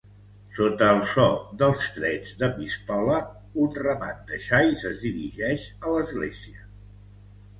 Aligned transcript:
Sota 0.59 0.85
el 0.93 1.01
so 1.09 1.25
dels 1.57 1.83
trets 1.97 2.31
de 2.39 2.47
pistola, 2.55 3.19
un 3.65 3.77
ramat 3.83 4.23
de 4.31 4.39
xais 4.47 4.85
es 4.93 4.97
dirigeix 5.03 5.67
a 5.91 5.97
l'església. 5.97 6.65